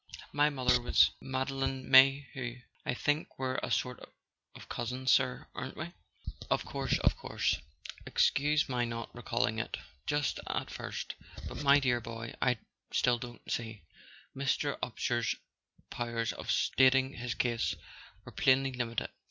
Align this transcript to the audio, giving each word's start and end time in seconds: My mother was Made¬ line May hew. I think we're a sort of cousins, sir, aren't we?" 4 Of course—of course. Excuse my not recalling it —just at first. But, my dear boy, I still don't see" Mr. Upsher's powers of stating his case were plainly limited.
My 0.33 0.49
mother 0.49 0.81
was 0.81 1.11
Made¬ 1.21 1.51
line 1.51 1.87
May 1.87 2.21
hew. 2.33 2.59
I 2.87 2.95
think 2.95 3.37
we're 3.37 3.59
a 3.61 3.69
sort 3.69 3.99
of 4.55 4.67
cousins, 4.67 5.11
sir, 5.11 5.45
aren't 5.53 5.77
we?" 5.77 5.85
4 5.85 5.93
Of 6.49 6.65
course—of 6.65 7.15
course. 7.17 7.59
Excuse 8.07 8.67
my 8.67 8.83
not 8.83 9.13
recalling 9.13 9.59
it 9.59 9.77
—just 10.07 10.39
at 10.47 10.71
first. 10.71 11.13
But, 11.47 11.61
my 11.61 11.79
dear 11.79 12.01
boy, 12.01 12.33
I 12.41 12.57
still 12.91 13.19
don't 13.19 13.43
see" 13.51 13.83
Mr. 14.35 14.75
Upsher's 14.81 15.35
powers 15.91 16.33
of 16.33 16.49
stating 16.49 17.13
his 17.13 17.35
case 17.35 17.75
were 18.25 18.31
plainly 18.31 18.71
limited. 18.71 19.11